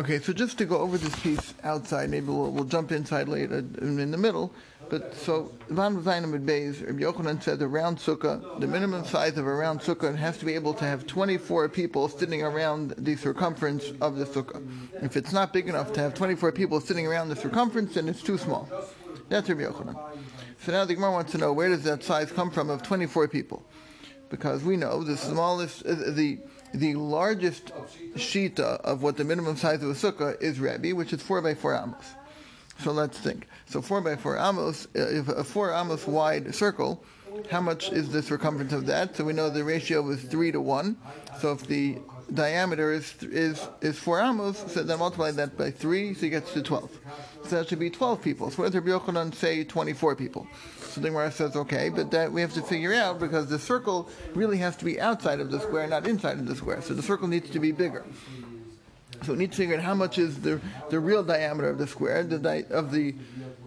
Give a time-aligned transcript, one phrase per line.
[0.00, 3.58] Okay, so just to go over this piece outside, maybe we'll, we'll jump inside later
[3.58, 4.54] in, the middle.
[4.88, 9.46] But so Van Zainam Beis, Rabbi Yochanan said a round sukkah, the minimum size of
[9.46, 13.92] a round sukkah has to be able to have 24 people sitting around the circumference
[14.00, 14.66] of the sukkah.
[15.02, 18.22] If it's not big enough to have 24 people sitting around the circumference, then it's
[18.22, 18.70] too small.
[19.28, 19.96] That's Rabbi Yochanan.
[20.64, 23.28] So now the Gemara wants to know where does that size come from of 24
[23.28, 23.62] people?
[24.30, 26.38] Because we know the smallest, uh, the
[26.74, 27.72] the largest
[28.14, 31.54] shita of what the minimum size of a sukkah is Rebbe, which is four by
[31.54, 32.14] four amos.
[32.82, 33.46] So let's think.
[33.66, 37.02] So four by four amos, uh, if a four amos wide circle,
[37.50, 39.16] how much is the circumference of that?
[39.16, 40.96] So we know the ratio is three to one.
[41.40, 41.98] So if the
[42.32, 46.46] diameter is is is four amos, so then multiply that by three, so you get
[46.48, 46.90] to twelve.
[47.44, 48.50] So that should be twelve people.
[48.50, 49.64] So what does Rabbi Yochanan say?
[49.64, 50.46] Twenty-four people.
[50.78, 54.10] So the Gemara says, okay, but that we have to figure out because the circle
[54.34, 56.82] really has to be outside of the square, not inside of the square.
[56.82, 58.04] So the circle needs to be bigger.
[59.22, 60.60] So we need to figure out how much is the
[60.90, 63.14] the real diameter of the square, the di- of the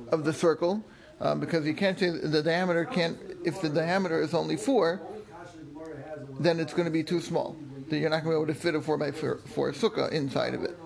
[0.10, 0.84] of the circle,
[1.20, 3.18] um, because you can't say the diameter can't.
[3.44, 5.02] If the diameter is only four,
[6.40, 7.56] then it's going to be too small.
[7.88, 10.12] Then you're not going to be able to fit a four by four, four sukkah
[10.12, 10.78] inside of it.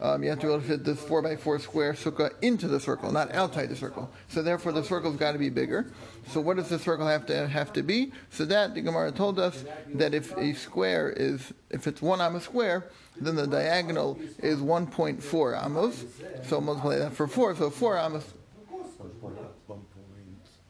[0.00, 2.68] Um, you have to be able to fit this four by four square sukkah into
[2.68, 4.10] the circle, not outside the circle.
[4.28, 5.86] So therefore, the circle's got to be bigger.
[6.28, 8.12] So what does the circle have to have to be?
[8.30, 12.44] So that the Gemara told us that if a square is if it's one amos
[12.44, 12.84] square,
[13.20, 16.04] then the diagonal is 1.4 amos.
[16.44, 17.54] So multiply that for four.
[17.56, 18.32] So four amos.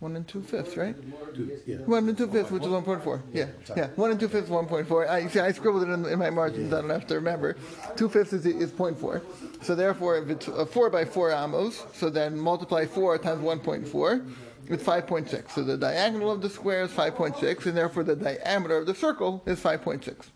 [0.05, 0.95] One and two fifths, right?
[1.35, 1.77] Two, yeah.
[1.77, 3.23] One and two fifths, which is one point four.
[3.33, 3.87] Yeah, yeah.
[3.97, 5.09] One and two fifths, one point four.
[5.09, 5.41] I see.
[5.41, 6.75] I scribbled it in, in my margins.
[6.75, 7.57] I don't have to remember.
[7.97, 9.23] Two fifths is, is 0.4.
[9.65, 13.61] So therefore, if it's a four by four amos, so then multiply four times one
[13.61, 14.21] point four.
[14.69, 15.53] It's 5.6.
[15.53, 19.43] So the diagonal of the square is 5.6, and therefore the diameter of the circle
[19.47, 20.27] is 5.6.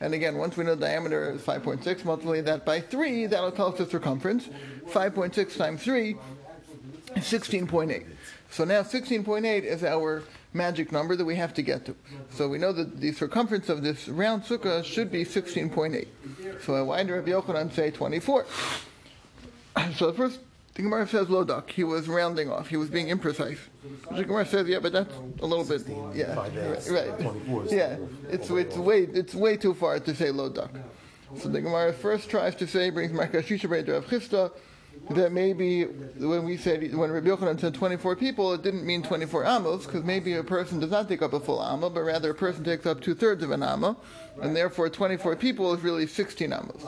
[0.00, 3.70] And again, once we know the diameter is 5.6, multiply that by 3, that'll tell
[3.70, 4.48] us the circumference.
[4.86, 6.16] 5.6 times 3
[7.16, 8.06] is 16.8.
[8.50, 11.94] So now 16.8 is our magic number that we have to get to.
[12.30, 16.06] So we know that the circumference of this round sukkah should be 16.8.
[16.62, 18.46] So why did Rabbi Yochanan say 24?
[19.96, 20.40] So first,
[20.74, 21.70] the Gemara says lodak.
[21.70, 22.68] He was rounding off.
[22.68, 23.58] He was being imprecise.
[24.10, 25.82] The Gemara says, yeah, but that's a little bit,
[26.14, 26.34] yeah,
[26.92, 27.96] right, 24 is yeah.
[28.28, 30.70] It's it's way it's way too far to say lodak.
[31.36, 34.50] So the Gemara first tries to say, brings Mar Kashisha brei d'Rav Chisda,
[35.08, 39.44] that maybe when we said when Rabbi Yochanan said 24 people, it didn't mean 24
[39.44, 42.34] amos, because maybe a person does not take up a full amma, but rather a
[42.34, 43.96] person takes up two thirds of an amma,
[44.40, 46.84] and therefore 24 people is really 16 amos.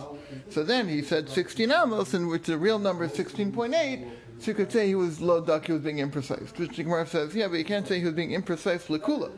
[0.50, 4.08] So then he said 16 amos, in which the real number is 16.8.
[4.38, 6.56] So you could say he was lo dak, he was being imprecise.
[6.58, 9.30] Which the Gemara says, yeah, but you can't say he was being imprecise lekula.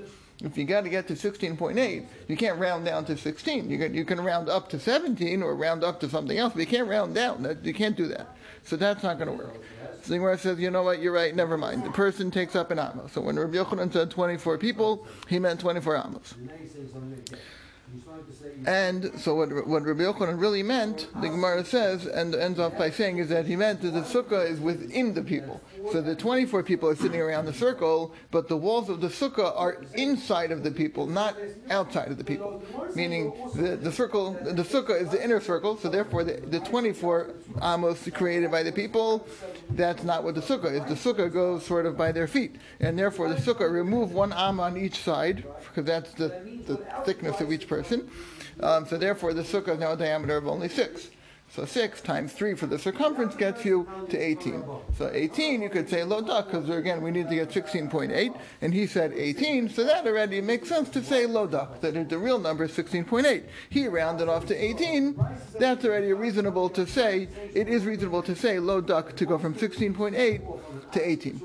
[0.43, 3.71] If you got to get to 16.8, you can't round down to 16.
[3.71, 6.61] You can, you can round up to 17 or round up to something else, but
[6.61, 7.59] you can't round down.
[7.63, 8.37] You can't do that.
[8.65, 9.61] So that's not going to work.
[10.07, 11.85] Gemara says, you know what, you're right, never mind.
[11.85, 13.13] The person takes up an amos.
[13.13, 16.35] So when Rabbi Yochanan said 24 people, he meant 24 amos.
[18.67, 22.91] And so what, what Rabbi Yochanan really meant, the Gemara says, and ends off by
[22.91, 25.61] saying, is that he meant that the sukkah is within the people.
[25.93, 29.53] So the 24 people are sitting around the circle, but the walls of the sukkah
[29.55, 31.37] are inside of the people, not
[31.71, 32.63] outside of the people.
[32.95, 37.35] Meaning the, the circle, the sukkah is the inner circle, so therefore the, the 24
[37.63, 39.27] amos created by the people,
[39.71, 40.85] that's not what the sukkah is.
[40.85, 42.57] The sukkah goes sort of by their feet.
[42.81, 46.29] And therefore the sukkah remove one am on each side, because that's the,
[46.67, 47.74] the thickness of each person.
[48.61, 51.11] Um, so therefore the sukkah has now a diameter of only six.
[51.51, 54.65] So 6 times 3 for the circumference gets you to 18.
[54.99, 58.75] So 18, you could say lo dak, because again, we need to get 16.8, and
[58.75, 62.41] he said 18, so that already makes sense to say lo dak, that the real
[62.41, 63.45] number is 16.8.
[63.71, 65.17] He rounded off to 18,
[65.57, 69.55] that's already reasonable to say, it is reasonable to say lo dak to go from
[69.55, 71.41] 16.8 to 18.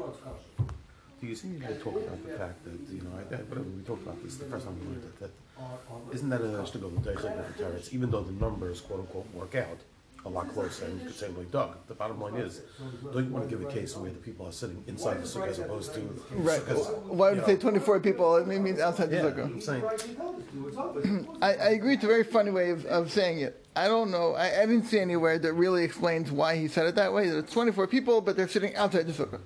[1.21, 3.81] Do you see they talk about the fact that, you know, I, I, whatever, we
[3.83, 5.31] talked about this the first time we learned it, that
[6.13, 7.13] isn't that a shtickle of the
[7.61, 9.79] targets, even though the numbers, quote unquote, work out
[10.25, 12.61] a lot closer, and you could say, like, Doug, the bottom line is,
[13.13, 15.47] don't you want to give a case where the people are sitting inside the sukkah
[15.47, 16.01] as opposed to.
[16.31, 16.59] Right.
[16.59, 18.35] Why would you say 24 people?
[18.37, 19.45] It means outside the Yeah, sukkah.
[19.45, 21.93] I'm saying, I, I agree.
[21.93, 23.65] It's a very funny way of, of saying it.
[23.75, 24.33] I don't know.
[24.33, 27.29] I, I didn't see anywhere that really explains why he said it that way.
[27.29, 29.39] That it's 24 people, but they're sitting outside the sukkah.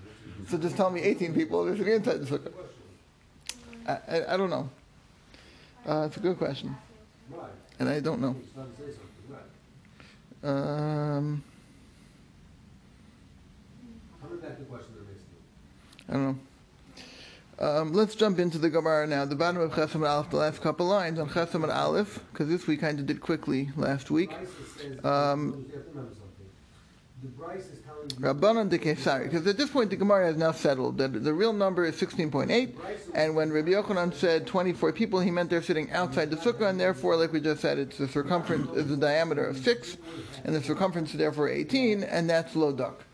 [0.49, 1.65] So just tell me 18 people.
[1.65, 2.51] They're sitting inside the sukkah.
[3.87, 4.69] I, I, I don't know.
[5.85, 6.75] Uh, it's a good question,
[7.79, 8.35] and I don't know.
[10.43, 11.43] Um,
[16.07, 16.39] I don't know.
[17.59, 19.25] Um, let's jump into the Gemara now.
[19.25, 22.77] The bottom of Chesam Aleph, the last couple lines on Chesam Aleph, because this we
[22.77, 24.31] kind of did quickly last week.
[25.03, 25.65] Um,
[28.19, 31.53] Rabbanon de Kesari, because at this point the Gemara has now settled that the real
[31.53, 32.75] number is 16.8,
[33.13, 36.79] and when Rabbi Yochanan said 24 people, he meant they're sitting outside the sukkah, and
[36.79, 39.97] therefore, like we just said, it's the circumference is the diameter of 6,
[40.43, 43.05] and the circumference is therefore 18, and that's lo dak.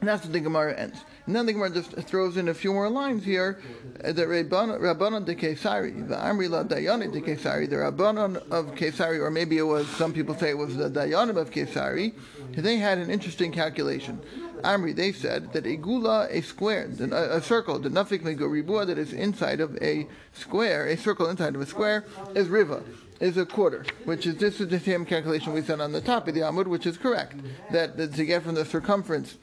[0.00, 0.98] And that's what the Gemara ends.
[1.26, 3.58] And then the Gemara just throws in a few more lines here
[4.04, 9.20] uh, that Rabbanon de Kesari, the Amri la Dayanim de Kesari, the Rabbanon of Kesari,
[9.20, 12.14] or maybe it was, some people say it was the Dayanim of Kesari,
[12.52, 14.20] they had an interesting calculation.
[14.62, 18.98] Amri, they said that a gula, a square, a, a circle, the nafik ribua that
[18.98, 22.04] is inside of a square, a circle inside of a square,
[22.34, 22.82] is riva
[23.20, 26.28] is a quarter, which is this is the same calculation we said on the top
[26.28, 27.36] of the Amud, which is correct.
[27.70, 29.38] That, that to get from the circumference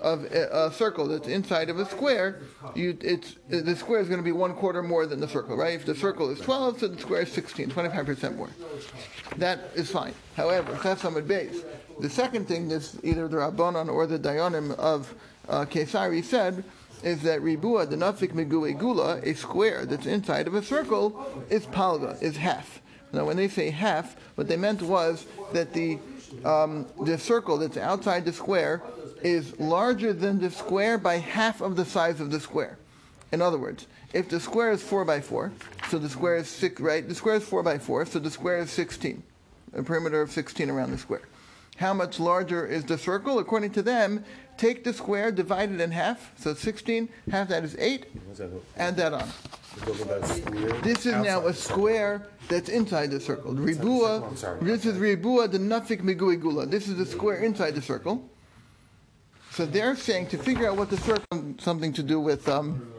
[0.00, 2.40] of a, a, circle that's inside of a square,
[2.74, 5.74] you, it's, the square is going to be one quarter more than the circle, right?
[5.74, 8.50] If the circle is 12, so the square is 16, 25% more.
[9.36, 10.14] That is fine.
[10.36, 11.64] However, that's on base.
[11.98, 15.14] The second thing that either the Rabbanon or the Dayanim of
[15.48, 16.62] uh, Kesari said
[17.02, 21.66] is that ribua, the nafik migu gula, a square that's inside of a circle, is
[21.66, 22.80] palga, is half.
[23.12, 25.98] Now, when they say half, what they meant was that the
[26.44, 28.82] um, the circle that's outside the square
[29.22, 32.78] is larger than the square by half of the size of the square.
[33.32, 35.52] In other words, if the square is 4 by 4,
[35.88, 37.08] so the square is 6, right?
[37.08, 39.22] The square is 4 by 4, so the square is 16,
[39.74, 41.22] a perimeter of 16 around the square.
[41.76, 43.38] How much larger is the circle?
[43.38, 44.24] According to them,
[44.56, 48.06] take the square, divide it in half, so 16, half that is 8,
[48.76, 49.28] add that on.
[50.82, 53.52] This is now a square that's inside the circle.
[53.52, 54.30] Ribua,
[54.62, 56.64] this is Ribua, the Nafik Migui Gula.
[56.64, 58.26] This is the square inside the circle.
[59.50, 62.90] So they're saying to figure out what the circle something to do with um,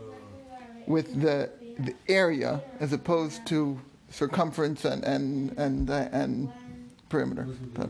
[0.86, 3.80] with the, the area as opposed to
[4.10, 6.52] circumference and and and uh, and
[7.10, 7.48] perimeter.
[7.74, 7.90] But,